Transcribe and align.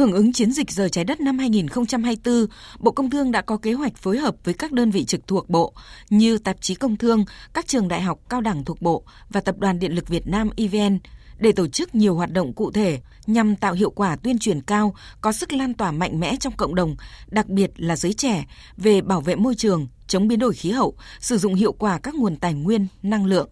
Hưởng 0.00 0.12
ứng 0.12 0.32
chiến 0.32 0.52
dịch 0.52 0.70
giờ 0.70 0.88
trái 0.88 1.04
đất 1.04 1.20
năm 1.20 1.38
2024, 1.38 2.46
Bộ 2.78 2.90
Công 2.90 3.10
Thương 3.10 3.32
đã 3.32 3.40
có 3.40 3.56
kế 3.56 3.72
hoạch 3.72 3.96
phối 3.96 4.18
hợp 4.18 4.34
với 4.44 4.54
các 4.54 4.72
đơn 4.72 4.90
vị 4.90 5.04
trực 5.04 5.26
thuộc 5.26 5.50
Bộ 5.50 5.74
như 6.10 6.38
Tạp 6.38 6.60
chí 6.60 6.74
Công 6.74 6.96
Thương, 6.96 7.24
các 7.52 7.66
trường 7.66 7.88
đại 7.88 8.02
học 8.02 8.18
cao 8.28 8.40
đẳng 8.40 8.64
thuộc 8.64 8.82
Bộ 8.82 9.04
và 9.30 9.40
Tập 9.40 9.58
đoàn 9.58 9.78
Điện 9.78 9.94
lực 9.94 10.08
Việt 10.08 10.26
Nam 10.26 10.50
EVN 10.56 10.98
để 11.38 11.52
tổ 11.52 11.66
chức 11.66 11.94
nhiều 11.94 12.14
hoạt 12.14 12.32
động 12.32 12.52
cụ 12.52 12.70
thể 12.70 13.00
nhằm 13.26 13.56
tạo 13.56 13.72
hiệu 13.72 13.90
quả 13.90 14.16
tuyên 14.16 14.38
truyền 14.38 14.60
cao, 14.60 14.94
có 15.20 15.32
sức 15.32 15.52
lan 15.52 15.74
tỏa 15.74 15.92
mạnh 15.92 16.20
mẽ 16.20 16.36
trong 16.40 16.56
cộng 16.56 16.74
đồng, 16.74 16.96
đặc 17.26 17.48
biệt 17.48 17.70
là 17.76 17.96
giới 17.96 18.12
trẻ, 18.12 18.44
về 18.76 19.00
bảo 19.00 19.20
vệ 19.20 19.34
môi 19.34 19.54
trường, 19.54 19.88
chống 20.06 20.28
biến 20.28 20.38
đổi 20.38 20.52
khí 20.52 20.70
hậu, 20.70 20.94
sử 21.20 21.38
dụng 21.38 21.54
hiệu 21.54 21.72
quả 21.72 21.98
các 21.98 22.14
nguồn 22.14 22.36
tài 22.36 22.54
nguyên, 22.54 22.86
năng 23.02 23.26
lượng. 23.26 23.48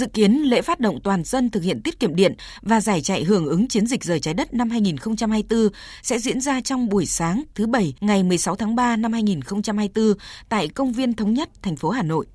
Dự 0.00 0.06
kiến 0.06 0.32
lễ 0.32 0.62
phát 0.62 0.80
động 0.80 0.98
toàn 1.04 1.24
dân 1.24 1.50
thực 1.50 1.62
hiện 1.62 1.82
tiết 1.82 2.00
kiệm 2.00 2.16
điện 2.16 2.34
và 2.62 2.80
giải 2.80 3.00
chạy 3.00 3.24
hưởng 3.24 3.46
ứng 3.46 3.68
chiến 3.68 3.86
dịch 3.86 4.04
rời 4.04 4.20
trái 4.20 4.34
đất 4.34 4.54
năm 4.54 4.70
2024 4.70 5.68
sẽ 6.02 6.18
diễn 6.18 6.40
ra 6.40 6.60
trong 6.60 6.88
buổi 6.88 7.06
sáng 7.06 7.42
thứ 7.54 7.66
Bảy 7.66 7.94
ngày 8.00 8.22
16 8.22 8.56
tháng 8.56 8.74
3 8.74 8.96
năm 8.96 9.12
2024 9.12 10.12
tại 10.48 10.68
Công 10.68 10.92
viên 10.92 11.14
Thống 11.14 11.34
nhất, 11.34 11.48
thành 11.62 11.76
phố 11.76 11.90
Hà 11.90 12.02
Nội. 12.02 12.26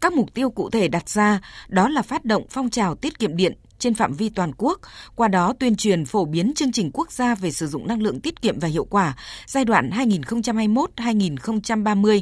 Các 0.00 0.12
mục 0.12 0.34
tiêu 0.34 0.50
cụ 0.50 0.70
thể 0.70 0.88
đặt 0.88 1.08
ra 1.08 1.40
đó 1.68 1.88
là 1.88 2.02
phát 2.02 2.24
động 2.24 2.46
phong 2.50 2.70
trào 2.70 2.94
tiết 2.94 3.18
kiệm 3.18 3.36
điện 3.36 3.52
trên 3.78 3.94
phạm 3.94 4.12
vi 4.12 4.28
toàn 4.28 4.52
quốc, 4.56 4.80
qua 5.14 5.28
đó 5.28 5.52
tuyên 5.60 5.76
truyền 5.76 6.04
phổ 6.04 6.24
biến 6.24 6.52
chương 6.56 6.72
trình 6.72 6.90
quốc 6.94 7.12
gia 7.12 7.34
về 7.34 7.50
sử 7.50 7.66
dụng 7.66 7.86
năng 7.86 8.02
lượng 8.02 8.20
tiết 8.20 8.42
kiệm 8.42 8.58
và 8.58 8.68
hiệu 8.68 8.84
quả 8.84 9.16
giai 9.46 9.64
đoạn 9.64 9.90
2021-2030 9.90 12.20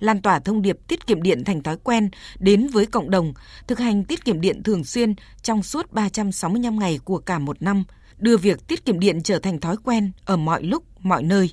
lan 0.00 0.22
tỏa 0.22 0.38
thông 0.38 0.62
điệp 0.62 0.76
tiết 0.88 1.06
kiệm 1.06 1.22
điện 1.22 1.44
thành 1.44 1.62
thói 1.62 1.76
quen 1.84 2.10
đến 2.38 2.66
với 2.66 2.86
cộng 2.86 3.10
đồng, 3.10 3.34
thực 3.66 3.78
hành 3.78 4.04
tiết 4.04 4.24
kiệm 4.24 4.40
điện 4.40 4.62
thường 4.62 4.84
xuyên 4.84 5.14
trong 5.42 5.62
suốt 5.62 5.92
365 5.92 6.78
ngày 6.78 6.98
của 7.04 7.18
cả 7.18 7.38
một 7.38 7.62
năm, 7.62 7.84
đưa 8.18 8.36
việc 8.36 8.68
tiết 8.68 8.84
kiệm 8.84 9.00
điện 9.00 9.22
trở 9.22 9.38
thành 9.38 9.60
thói 9.60 9.76
quen 9.84 10.12
ở 10.24 10.36
mọi 10.36 10.62
lúc, 10.62 10.84
mọi 11.00 11.22
nơi. 11.22 11.50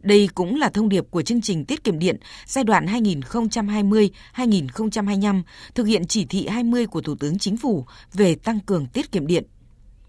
Đây 0.00 0.28
cũng 0.34 0.56
là 0.56 0.68
thông 0.68 0.88
điệp 0.88 1.04
của 1.10 1.22
chương 1.22 1.40
trình 1.40 1.64
tiết 1.64 1.84
kiệm 1.84 1.98
điện 1.98 2.16
giai 2.46 2.64
đoạn 2.64 2.86
2020-2025 2.86 5.42
thực 5.74 5.84
hiện 5.84 6.06
chỉ 6.06 6.24
thị 6.24 6.46
20 6.46 6.86
của 6.86 7.00
Thủ 7.00 7.14
tướng 7.14 7.38
Chính 7.38 7.56
phủ 7.56 7.86
về 8.12 8.34
tăng 8.34 8.60
cường 8.60 8.86
tiết 8.86 9.12
kiệm 9.12 9.26
điện. 9.26 9.44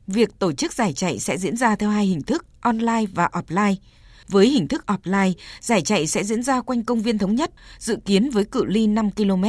Việc 0.07 0.39
tổ 0.39 0.51
chức 0.51 0.73
giải 0.73 0.93
chạy 0.93 1.19
sẽ 1.19 1.37
diễn 1.37 1.57
ra 1.57 1.75
theo 1.75 1.89
hai 1.89 2.05
hình 2.05 2.21
thức 2.21 2.45
online 2.61 3.05
và 3.13 3.29
offline. 3.31 3.75
Với 4.27 4.47
hình 4.47 4.67
thức 4.67 4.83
offline, 4.87 5.33
giải 5.59 5.81
chạy 5.81 6.07
sẽ 6.07 6.23
diễn 6.23 6.43
ra 6.43 6.61
quanh 6.61 6.83
công 6.83 7.01
viên 7.01 7.17
thống 7.17 7.35
nhất, 7.35 7.51
dự 7.79 7.97
kiến 8.05 8.29
với 8.29 8.45
cự 8.45 8.65
ly 8.65 8.87
5 8.87 9.11
km. 9.11 9.43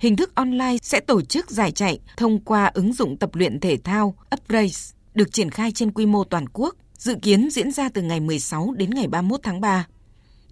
Hình 0.00 0.16
thức 0.16 0.34
online 0.34 0.76
sẽ 0.82 1.00
tổ 1.00 1.22
chức 1.22 1.50
giải 1.50 1.72
chạy 1.72 1.98
thông 2.16 2.40
qua 2.40 2.70
ứng 2.74 2.92
dụng 2.92 3.16
tập 3.16 3.34
luyện 3.34 3.60
thể 3.60 3.76
thao 3.84 4.14
UpRace, 4.34 4.96
được 5.14 5.32
triển 5.32 5.50
khai 5.50 5.72
trên 5.72 5.90
quy 5.90 6.06
mô 6.06 6.24
toàn 6.24 6.44
quốc, 6.52 6.74
dự 6.98 7.14
kiến 7.22 7.48
diễn 7.50 7.72
ra 7.72 7.88
từ 7.88 8.02
ngày 8.02 8.20
16 8.20 8.74
đến 8.76 8.90
ngày 8.90 9.06
31 9.06 9.40
tháng 9.42 9.60
3 9.60 9.86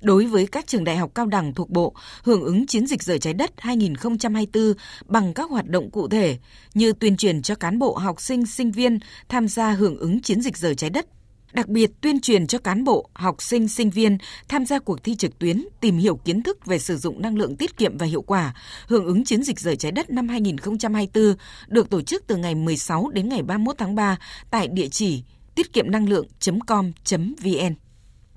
đối 0.04 0.26
với 0.26 0.46
các 0.46 0.66
trường 0.66 0.84
đại 0.84 0.96
học 0.96 1.10
cao 1.14 1.26
đẳng 1.26 1.54
thuộc 1.54 1.70
Bộ 1.70 1.94
hưởng 2.22 2.42
ứng 2.42 2.66
chiến 2.66 2.86
dịch 2.86 3.02
rời 3.02 3.18
trái 3.18 3.34
đất 3.34 3.50
2024 3.56 4.72
bằng 5.06 5.34
các 5.34 5.50
hoạt 5.50 5.68
động 5.68 5.90
cụ 5.90 6.08
thể 6.08 6.38
như 6.74 6.92
tuyên 6.92 7.16
truyền 7.16 7.42
cho 7.42 7.54
cán 7.54 7.78
bộ 7.78 7.94
học 7.94 8.20
sinh 8.20 8.46
sinh 8.46 8.70
viên 8.70 8.98
tham 9.28 9.48
gia 9.48 9.70
hưởng 9.70 9.98
ứng 9.98 10.22
chiến 10.22 10.40
dịch 10.40 10.56
rời 10.56 10.74
trái 10.74 10.90
đất 10.90 11.06
đặc 11.54 11.68
biệt 11.68 11.90
tuyên 12.00 12.20
truyền 12.20 12.46
cho 12.46 12.58
cán 12.58 12.84
bộ, 12.84 13.08
học 13.14 13.42
sinh, 13.42 13.68
sinh 13.68 13.90
viên 13.90 14.18
tham 14.48 14.66
gia 14.66 14.78
cuộc 14.78 15.04
thi 15.04 15.16
trực 15.16 15.38
tuyến, 15.38 15.64
tìm 15.80 15.96
hiểu 15.96 16.16
kiến 16.16 16.42
thức 16.42 16.66
về 16.66 16.78
sử 16.78 16.96
dụng 16.96 17.22
năng 17.22 17.36
lượng 17.36 17.56
tiết 17.56 17.76
kiệm 17.76 17.98
và 17.98 18.06
hiệu 18.06 18.22
quả, 18.22 18.54
hưởng 18.86 19.06
ứng 19.06 19.24
chiến 19.24 19.42
dịch 19.42 19.60
rời 19.60 19.76
trái 19.76 19.92
đất 19.92 20.10
năm 20.10 20.28
2024 20.28 21.34
được 21.68 21.90
tổ 21.90 22.02
chức 22.02 22.26
từ 22.26 22.36
ngày 22.36 22.54
16 22.54 23.10
đến 23.12 23.28
ngày 23.28 23.42
31 23.42 23.78
tháng 23.78 23.94
3 23.94 24.18
tại 24.50 24.68
địa 24.68 24.88
chỉ 24.88 25.22
tiết 25.54 25.72
kiệm 25.72 25.90
năng 25.90 26.08
lượng.com.vn. 26.08 27.74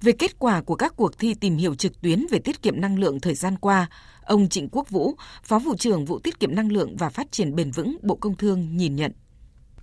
Về 0.02 0.12
kết 0.12 0.40
quả 0.40 0.62
của 0.62 0.76
các 0.76 0.94
cuộc 0.96 1.20
thi 1.20 1.34
tìm 1.34 1.58
hiểu 1.58 1.76
trực 1.76 2.02
tuyến 2.02 2.26
về 2.32 2.40
tiết 2.40 2.62
kiệm 2.62 2.82
năng 2.82 3.00
lượng 3.00 3.20
thời 3.20 3.36
gian 3.36 3.58
qua, 3.58 3.90
ông 4.22 4.50
Trịnh 4.50 4.70
Quốc 4.72 4.90
Vũ, 4.90 5.16
Phó 5.44 5.60
vụ 5.60 5.76
trưởng 5.76 6.06
vụ 6.06 6.20
tiết 6.20 6.40
kiệm 6.40 6.56
năng 6.56 6.72
lượng 6.72 6.96
và 6.98 7.10
phát 7.10 7.32
triển 7.32 7.56
bền 7.56 7.72
vững 7.72 7.98
Bộ 8.02 8.16
Công 8.16 8.36
Thương 8.36 8.78
nhìn 8.78 8.96
nhận. 8.96 9.12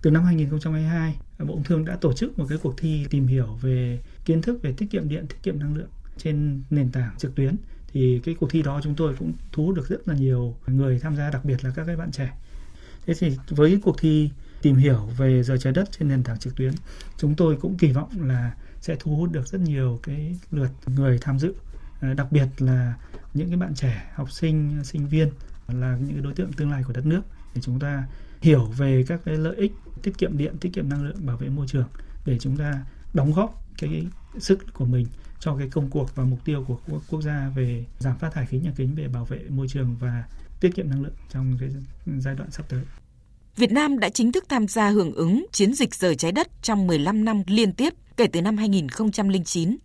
Từ 0.01 0.11
năm 0.11 0.23
2022, 0.23 1.15
Bộ 1.39 1.53
Công 1.53 1.63
Thương 1.63 1.85
đã 1.85 1.95
tổ 1.95 2.13
chức 2.13 2.39
một 2.39 2.45
cái 2.49 2.57
cuộc 2.57 2.73
thi 2.77 3.05
tìm 3.09 3.27
hiểu 3.27 3.57
về 3.61 3.99
kiến 4.25 4.41
thức 4.41 4.59
về 4.61 4.73
tiết 4.77 4.85
kiệm 4.91 5.09
điện, 5.09 5.25
tiết 5.27 5.37
kiệm 5.43 5.59
năng 5.59 5.75
lượng 5.75 5.89
trên 6.17 6.61
nền 6.69 6.91
tảng 6.91 7.15
trực 7.17 7.35
tuyến. 7.35 7.55
Thì 7.93 8.21
cái 8.23 8.35
cuộc 8.39 8.51
thi 8.51 8.61
đó 8.61 8.81
chúng 8.83 8.95
tôi 8.95 9.15
cũng 9.19 9.33
thu 9.51 9.65
hút 9.65 9.75
được 9.75 9.89
rất 9.89 10.07
là 10.07 10.15
nhiều 10.15 10.55
người 10.67 10.99
tham 10.99 11.15
gia, 11.15 11.29
đặc 11.29 11.45
biệt 11.45 11.63
là 11.63 11.71
các 11.75 11.83
cái 11.85 11.95
bạn 11.95 12.11
trẻ. 12.11 12.33
Thế 13.05 13.13
thì 13.19 13.37
với 13.49 13.69
cái 13.71 13.79
cuộc 13.83 13.95
thi 13.99 14.29
tìm 14.61 14.75
hiểu 14.75 15.09
về 15.17 15.43
giờ 15.43 15.57
trái 15.57 15.73
đất 15.73 15.91
trên 15.91 16.07
nền 16.07 16.23
tảng 16.23 16.39
trực 16.39 16.55
tuyến, 16.55 16.73
chúng 17.17 17.35
tôi 17.35 17.57
cũng 17.61 17.77
kỳ 17.77 17.91
vọng 17.91 18.09
là 18.21 18.55
sẽ 18.81 18.95
thu 18.99 19.15
hút 19.15 19.31
được 19.31 19.47
rất 19.47 19.61
nhiều 19.61 19.99
cái 20.03 20.35
lượt 20.51 20.69
người 20.87 21.17
tham 21.21 21.39
dự, 21.39 21.53
ờ, 22.01 22.13
đặc 22.13 22.31
biệt 22.31 22.47
là 22.57 22.93
những 23.33 23.47
cái 23.47 23.57
bạn 23.57 23.75
trẻ, 23.75 24.11
học 24.15 24.31
sinh, 24.31 24.83
sinh 24.83 25.07
viên 25.07 25.29
là 25.67 25.97
những 25.97 26.23
đối 26.23 26.33
tượng 26.33 26.53
tương 26.53 26.71
lai 26.71 26.83
của 26.87 26.93
đất 26.93 27.05
nước 27.05 27.21
để 27.55 27.61
chúng 27.61 27.79
ta 27.79 28.03
hiểu 28.41 28.65
về 28.65 29.03
các 29.07 29.21
cái 29.25 29.37
lợi 29.37 29.55
ích 29.55 29.71
tiết 30.03 30.17
kiệm 30.17 30.37
điện, 30.37 30.57
tiết 30.61 30.69
kiệm 30.73 30.89
năng 30.89 31.03
lượng, 31.03 31.25
bảo 31.25 31.37
vệ 31.37 31.49
môi 31.49 31.67
trường 31.67 31.87
để 32.25 32.37
chúng 32.39 32.57
ta 32.57 32.85
đóng 33.13 33.33
góp 33.33 33.63
cái 33.77 34.07
sức 34.39 34.73
của 34.73 34.85
mình 34.85 35.07
cho 35.39 35.55
cái 35.55 35.69
công 35.69 35.89
cuộc 35.89 36.15
và 36.15 36.23
mục 36.23 36.39
tiêu 36.45 36.65
của 36.67 36.99
quốc 37.09 37.21
gia 37.21 37.51
về 37.55 37.85
giảm 37.99 38.17
phát 38.17 38.33
thải 38.33 38.45
khí 38.45 38.59
nhà 38.59 38.71
kính 38.75 38.95
về 38.95 39.07
bảo 39.07 39.25
vệ 39.25 39.39
môi 39.49 39.67
trường 39.67 39.95
và 39.99 40.23
tiết 40.59 40.75
kiệm 40.75 40.89
năng 40.89 41.03
lượng 41.03 41.13
trong 41.29 41.57
cái 41.59 41.69
giai 42.19 42.35
đoạn 42.35 42.51
sắp 42.51 42.65
tới. 42.69 42.81
Việt 43.55 43.71
Nam 43.71 43.99
đã 43.99 44.09
chính 44.09 44.31
thức 44.31 44.45
tham 44.49 44.67
gia 44.67 44.89
hưởng 44.89 45.13
ứng 45.13 45.45
chiến 45.51 45.73
dịch 45.73 45.95
rời 45.95 46.15
trái 46.15 46.31
đất 46.31 46.47
trong 46.61 46.87
15 46.87 47.25
năm 47.25 47.43
liên 47.47 47.73
tiếp 47.73 47.93
kể 48.17 48.27
từ 48.27 48.41
năm 48.41 48.57
2009. 48.57 49.77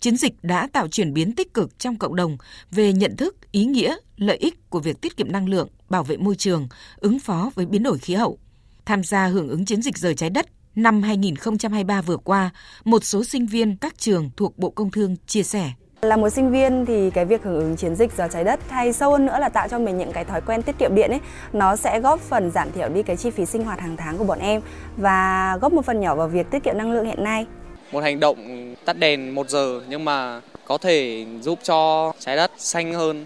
Chiến 0.00 0.16
dịch 0.16 0.32
đã 0.42 0.68
tạo 0.72 0.88
chuyển 0.88 1.14
biến 1.14 1.32
tích 1.32 1.54
cực 1.54 1.78
trong 1.78 1.96
cộng 1.96 2.16
đồng 2.16 2.36
về 2.70 2.92
nhận 2.92 3.16
thức, 3.16 3.36
ý 3.52 3.64
nghĩa, 3.64 3.96
lợi 4.16 4.36
ích 4.36 4.70
của 4.70 4.80
việc 4.80 5.00
tiết 5.00 5.16
kiệm 5.16 5.32
năng 5.32 5.48
lượng, 5.48 5.68
bảo 5.88 6.04
vệ 6.04 6.16
môi 6.16 6.34
trường, 6.34 6.68
ứng 6.96 7.18
phó 7.18 7.50
với 7.54 7.66
biến 7.66 7.82
đổi 7.82 7.98
khí 7.98 8.14
hậu. 8.14 8.38
Tham 8.84 9.04
gia 9.04 9.26
hưởng 9.26 9.48
ứng 9.48 9.64
chiến 9.64 9.82
dịch 9.82 9.98
rời 9.98 10.14
trái 10.14 10.30
đất 10.30 10.46
năm 10.74 11.02
2023 11.02 12.00
vừa 12.02 12.16
qua, 12.16 12.50
một 12.84 13.04
số 13.04 13.24
sinh 13.24 13.46
viên 13.46 13.76
các 13.76 13.98
trường 13.98 14.30
thuộc 14.36 14.58
Bộ 14.58 14.70
Công 14.70 14.90
Thương 14.90 15.16
chia 15.26 15.42
sẻ. 15.42 15.72
Là 16.02 16.16
một 16.16 16.30
sinh 16.30 16.50
viên 16.50 16.86
thì 16.86 17.10
cái 17.10 17.24
việc 17.24 17.42
hưởng 17.42 17.60
ứng 17.60 17.76
chiến 17.76 17.94
dịch 17.94 18.12
giờ 18.16 18.28
trái 18.32 18.44
đất 18.44 18.60
hay 18.68 18.92
sâu 18.92 19.10
hơn 19.10 19.26
nữa 19.26 19.38
là 19.40 19.48
tạo 19.48 19.68
cho 19.68 19.78
mình 19.78 19.98
những 19.98 20.12
cái 20.12 20.24
thói 20.24 20.40
quen 20.40 20.62
tiết 20.62 20.78
kiệm 20.78 20.94
điện 20.94 21.10
ấy, 21.10 21.20
nó 21.52 21.76
sẽ 21.76 22.00
góp 22.00 22.20
phần 22.20 22.50
giảm 22.50 22.72
thiểu 22.72 22.88
đi 22.88 23.02
cái 23.02 23.16
chi 23.16 23.30
phí 23.30 23.46
sinh 23.46 23.64
hoạt 23.64 23.80
hàng 23.80 23.96
tháng 23.96 24.18
của 24.18 24.24
bọn 24.24 24.38
em 24.38 24.60
và 24.96 25.58
góp 25.60 25.72
một 25.72 25.84
phần 25.84 26.00
nhỏ 26.00 26.14
vào 26.14 26.28
việc 26.28 26.50
tiết 26.50 26.62
kiệm 26.62 26.78
năng 26.78 26.92
lượng 26.92 27.06
hiện 27.06 27.24
nay. 27.24 27.46
Một 27.92 28.00
hành 28.00 28.20
động 28.20 28.74
tắt 28.84 28.98
đèn 28.98 29.34
một 29.34 29.50
giờ 29.50 29.80
nhưng 29.88 30.04
mà 30.04 30.40
có 30.64 30.78
thể 30.78 31.26
giúp 31.40 31.58
cho 31.62 32.12
trái 32.18 32.36
đất 32.36 32.50
xanh 32.56 32.92
hơn. 32.92 33.24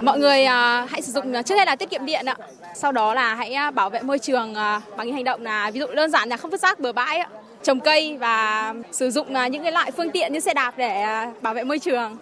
Mọi 0.00 0.18
người 0.18 0.44
à, 0.44 0.86
hãy 0.90 1.02
sử 1.02 1.12
dụng 1.12 1.32
trước 1.46 1.54
hết 1.54 1.66
là 1.66 1.76
tiết 1.76 1.90
kiệm 1.90 2.06
điện 2.06 2.26
ạ. 2.26 2.36
Sau 2.76 2.92
đó 2.92 3.14
là 3.14 3.34
hãy 3.34 3.52
à, 3.52 3.70
bảo 3.70 3.90
vệ 3.90 4.02
môi 4.02 4.18
trường 4.18 4.54
à, 4.54 4.80
bằng 4.96 5.06
những 5.06 5.16
hành 5.16 5.24
động 5.24 5.42
là 5.42 5.70
ví 5.70 5.80
dụ 5.80 5.86
đơn 5.86 6.10
giản 6.10 6.28
là 6.28 6.36
không 6.36 6.50
vứt 6.50 6.60
rác 6.60 6.80
bừa 6.80 6.92
bãi, 6.92 7.20
trồng 7.62 7.80
cây 7.80 8.16
và 8.16 8.74
sử 8.92 9.10
dụng 9.10 9.26
những 9.50 9.62
cái 9.62 9.72
loại 9.72 9.90
phương 9.90 10.10
tiện 10.10 10.32
như 10.32 10.40
xe 10.40 10.54
đạp 10.54 10.74
để 10.76 11.04
bảo 11.42 11.54
vệ 11.54 11.64
môi 11.64 11.78
trường. 11.78 12.16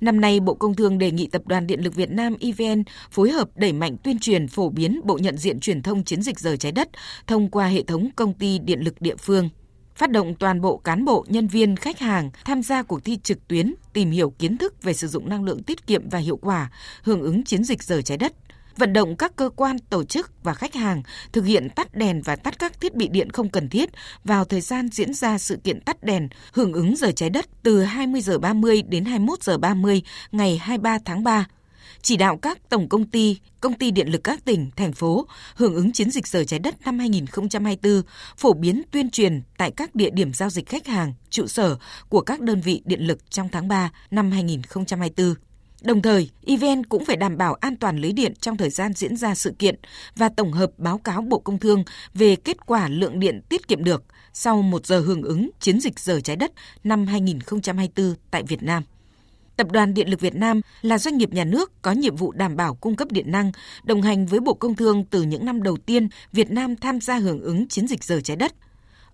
Năm 0.00 0.20
nay, 0.20 0.40
Bộ 0.40 0.54
Công 0.54 0.74
Thương 0.74 0.98
đề 0.98 1.10
nghị 1.10 1.26
Tập 1.26 1.42
đoàn 1.46 1.66
Điện 1.66 1.80
lực 1.84 1.94
Việt 1.94 2.10
Nam 2.10 2.36
EVN 2.40 2.84
phối 3.10 3.30
hợp 3.30 3.48
đẩy 3.54 3.72
mạnh 3.72 3.96
tuyên 4.04 4.18
truyền 4.18 4.48
phổ 4.48 4.68
biến 4.68 5.00
bộ 5.04 5.18
nhận 5.22 5.36
diện 5.36 5.60
truyền 5.60 5.82
thông 5.82 6.04
chiến 6.04 6.22
dịch 6.22 6.38
rời 6.38 6.56
trái 6.56 6.72
đất 6.72 6.88
thông 7.26 7.48
qua 7.50 7.66
hệ 7.66 7.82
thống 7.82 8.08
công 8.16 8.34
ty 8.34 8.58
điện 8.58 8.80
lực 8.80 9.00
địa 9.00 9.16
phương 9.16 9.48
phát 10.00 10.10
động 10.10 10.34
toàn 10.34 10.60
bộ 10.60 10.76
cán 10.76 11.04
bộ, 11.04 11.24
nhân 11.28 11.48
viên, 11.48 11.76
khách 11.76 11.98
hàng 11.98 12.30
tham 12.44 12.62
gia 12.62 12.82
cuộc 12.82 13.04
thi 13.04 13.18
trực 13.22 13.48
tuyến, 13.48 13.74
tìm 13.92 14.10
hiểu 14.10 14.30
kiến 14.30 14.56
thức 14.56 14.82
về 14.82 14.92
sử 14.92 15.08
dụng 15.08 15.28
năng 15.28 15.44
lượng 15.44 15.62
tiết 15.62 15.86
kiệm 15.86 16.08
và 16.08 16.18
hiệu 16.18 16.36
quả, 16.36 16.70
hưởng 17.02 17.22
ứng 17.22 17.44
chiến 17.44 17.64
dịch 17.64 17.82
rời 17.82 18.02
trái 18.02 18.18
đất. 18.18 18.32
Vận 18.76 18.92
động 18.92 19.16
các 19.16 19.36
cơ 19.36 19.50
quan, 19.56 19.78
tổ 19.78 20.04
chức 20.04 20.44
và 20.44 20.54
khách 20.54 20.74
hàng 20.74 21.02
thực 21.32 21.44
hiện 21.44 21.70
tắt 21.70 21.94
đèn 21.94 22.22
và 22.22 22.36
tắt 22.36 22.58
các 22.58 22.80
thiết 22.80 22.94
bị 22.94 23.08
điện 23.08 23.30
không 23.30 23.48
cần 23.48 23.68
thiết 23.68 23.90
vào 24.24 24.44
thời 24.44 24.60
gian 24.60 24.88
diễn 24.88 25.14
ra 25.14 25.38
sự 25.38 25.56
kiện 25.64 25.80
tắt 25.80 26.02
đèn 26.02 26.28
hưởng 26.52 26.72
ứng 26.72 26.96
giờ 26.96 27.12
trái 27.12 27.30
đất 27.30 27.46
từ 27.62 27.82
20 27.82 28.20
giờ 28.20 28.38
30 28.38 28.82
đến 28.82 29.04
21 29.04 29.42
giờ 29.42 29.58
30 29.58 30.02
ngày 30.32 30.58
23 30.58 30.98
tháng 31.04 31.24
3 31.24 31.46
chỉ 32.02 32.16
đạo 32.16 32.36
các 32.36 32.68
tổng 32.68 32.88
công 32.88 33.06
ty, 33.06 33.38
công 33.60 33.74
ty 33.74 33.90
điện 33.90 34.08
lực 34.08 34.24
các 34.24 34.44
tỉnh, 34.44 34.70
thành 34.76 34.92
phố 34.92 35.26
hưởng 35.54 35.74
ứng 35.74 35.92
chiến 35.92 36.10
dịch 36.10 36.26
giờ 36.26 36.44
trái 36.44 36.58
đất 36.58 36.74
năm 36.84 36.98
2024, 36.98 38.02
phổ 38.36 38.52
biến 38.52 38.82
tuyên 38.90 39.10
truyền 39.10 39.42
tại 39.58 39.70
các 39.70 39.94
địa 39.94 40.10
điểm 40.10 40.32
giao 40.32 40.50
dịch 40.50 40.68
khách 40.68 40.86
hàng, 40.86 41.14
trụ 41.30 41.46
sở 41.46 41.76
của 42.08 42.20
các 42.20 42.40
đơn 42.40 42.60
vị 42.60 42.82
điện 42.84 43.00
lực 43.06 43.30
trong 43.30 43.48
tháng 43.48 43.68
3 43.68 43.90
năm 44.10 44.30
2024. 44.30 45.34
Đồng 45.82 46.02
thời, 46.02 46.30
event 46.46 46.88
cũng 46.88 47.04
phải 47.04 47.16
đảm 47.16 47.36
bảo 47.36 47.54
an 47.54 47.76
toàn 47.76 47.98
lưới 47.98 48.12
điện 48.12 48.34
trong 48.40 48.56
thời 48.56 48.70
gian 48.70 48.92
diễn 48.92 49.16
ra 49.16 49.34
sự 49.34 49.54
kiện 49.58 49.74
và 50.16 50.28
tổng 50.28 50.52
hợp 50.52 50.70
báo 50.76 50.98
cáo 50.98 51.22
Bộ 51.22 51.38
Công 51.38 51.58
Thương 51.58 51.84
về 52.14 52.36
kết 52.36 52.66
quả 52.66 52.88
lượng 52.88 53.20
điện 53.20 53.40
tiết 53.48 53.68
kiệm 53.68 53.84
được 53.84 54.04
sau 54.32 54.62
một 54.62 54.86
giờ 54.86 55.00
hưởng 55.00 55.22
ứng 55.22 55.50
chiến 55.60 55.80
dịch 55.80 55.98
giờ 55.98 56.20
trái 56.20 56.36
đất 56.36 56.52
năm 56.84 57.06
2024 57.06 58.14
tại 58.30 58.42
Việt 58.42 58.62
Nam. 58.62 58.82
Tập 59.60 59.72
đoàn 59.72 59.94
Điện 59.94 60.10
lực 60.10 60.20
Việt 60.20 60.34
Nam 60.34 60.60
là 60.82 60.98
doanh 60.98 61.18
nghiệp 61.18 61.32
nhà 61.32 61.44
nước 61.44 61.82
có 61.82 61.92
nhiệm 61.92 62.16
vụ 62.16 62.32
đảm 62.32 62.56
bảo 62.56 62.74
cung 62.74 62.96
cấp 62.96 63.08
điện 63.12 63.32
năng, 63.32 63.52
đồng 63.82 64.02
hành 64.02 64.26
với 64.26 64.40
Bộ 64.40 64.54
Công 64.54 64.76
Thương 64.76 65.04
từ 65.04 65.22
những 65.22 65.44
năm 65.44 65.62
đầu 65.62 65.76
tiên 65.76 66.08
Việt 66.32 66.50
Nam 66.50 66.76
tham 66.76 67.00
gia 67.00 67.18
hưởng 67.18 67.40
ứng 67.40 67.68
chiến 67.68 67.86
dịch 67.88 68.04
giờ 68.04 68.20
trái 68.24 68.36
đất. 68.36 68.52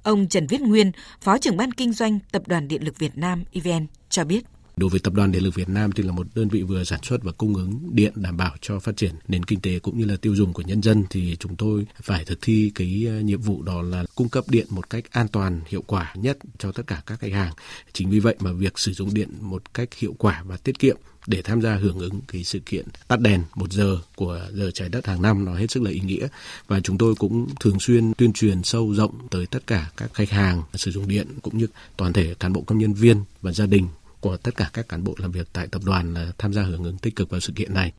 Ông 0.02 0.28
Trần 0.28 0.46
Viết 0.46 0.60
Nguyên, 0.60 0.92
Phó 1.20 1.38
trưởng 1.38 1.56
ban 1.56 1.72
kinh 1.72 1.92
doanh 1.92 2.18
Tập 2.32 2.42
đoàn 2.48 2.68
Điện 2.68 2.84
lực 2.84 2.98
Việt 2.98 3.18
Nam 3.18 3.44
EVN 3.52 3.86
cho 4.08 4.24
biết. 4.24 4.44
Đối 4.80 4.90
với 4.90 5.00
Tập 5.00 5.12
đoàn 5.12 5.32
Điện 5.32 5.42
lực 5.42 5.54
Việt 5.54 5.68
Nam 5.68 5.92
thì 5.92 6.02
là 6.02 6.12
một 6.12 6.26
đơn 6.34 6.48
vị 6.48 6.62
vừa 6.62 6.84
sản 6.84 7.00
xuất 7.02 7.22
và 7.22 7.32
cung 7.32 7.54
ứng 7.54 7.90
điện 7.92 8.12
đảm 8.14 8.36
bảo 8.36 8.54
cho 8.60 8.78
phát 8.78 8.96
triển 8.96 9.14
nền 9.28 9.44
kinh 9.44 9.60
tế 9.60 9.78
cũng 9.78 9.98
như 9.98 10.04
là 10.04 10.16
tiêu 10.16 10.34
dùng 10.34 10.52
của 10.52 10.62
nhân 10.62 10.82
dân 10.82 11.04
thì 11.10 11.36
chúng 11.40 11.56
tôi 11.56 11.86
phải 12.02 12.24
thực 12.24 12.38
thi 12.42 12.72
cái 12.74 13.04
ờ, 13.08 13.20
nhiệm 13.20 13.40
vụ 13.40 13.62
đó 13.62 13.82
là 13.82 14.04
cung 14.14 14.28
cấp 14.28 14.44
điện 14.48 14.66
một 14.70 14.90
cách 14.90 15.04
an 15.10 15.28
toàn, 15.28 15.60
hiệu 15.66 15.82
quả 15.86 16.14
nhất 16.16 16.38
cho 16.58 16.72
tất 16.72 16.86
cả 16.86 17.02
các 17.06 17.20
khách 17.20 17.32
hàng. 17.32 17.52
Chính 17.92 18.10
vì 18.10 18.20
vậy 18.20 18.36
mà 18.40 18.52
việc 18.52 18.78
sử 18.78 18.92
dụng 18.92 19.14
điện 19.14 19.28
một 19.40 19.74
cách 19.74 19.94
hiệu 19.94 20.14
quả 20.18 20.42
và 20.46 20.56
tiết 20.56 20.78
kiệm 20.78 20.96
để 21.26 21.42
tham 21.42 21.62
gia 21.62 21.74
hưởng 21.74 21.98
ứng 21.98 22.20
cái 22.28 22.44
sự 22.44 22.58
kiện 22.66 22.86
tắt 23.08 23.20
đèn 23.20 23.42
một 23.54 23.72
giờ 23.72 23.98
của 24.16 24.40
giờ 24.52 24.70
trái 24.74 24.88
đất 24.88 25.06
hàng 25.06 25.22
năm 25.22 25.44
nó 25.44 25.54
hết 25.54 25.70
sức 25.70 25.82
là 25.82 25.90
ý 25.90 26.00
nghĩa 26.00 26.28
và 26.66 26.80
chúng 26.80 26.98
tôi 26.98 27.14
cũng 27.14 27.46
thường 27.60 27.80
xuyên 27.80 28.12
tuyên 28.14 28.32
truyền 28.32 28.62
sâu 28.62 28.94
rộng 28.94 29.28
tới 29.30 29.46
tất 29.46 29.66
cả 29.66 29.90
các 29.96 30.14
khách 30.14 30.30
hàng 30.30 30.62
sử 30.74 30.90
dụng 30.90 31.08
điện 31.08 31.26
cũng 31.42 31.58
như 31.58 31.66
toàn 31.96 32.12
thể 32.12 32.34
cán 32.34 32.52
bộ 32.52 32.60
công 32.60 32.78
nhân 32.78 32.92
viên 32.92 33.24
và 33.42 33.52
gia 33.52 33.66
đình 33.66 33.88
của 34.20 34.36
tất 34.36 34.56
cả 34.56 34.70
các 34.72 34.88
cán 34.88 35.04
bộ 35.04 35.14
làm 35.18 35.30
việc 35.30 35.48
tại 35.52 35.66
tập 35.66 35.82
đoàn 35.84 36.14
là 36.14 36.32
tham 36.38 36.52
gia 36.52 36.62
hưởng 36.62 36.84
ứng 36.84 36.98
tích 36.98 37.16
cực 37.16 37.30
vào 37.30 37.40
sự 37.40 37.52
kiện 37.56 37.74
này. 37.74 37.92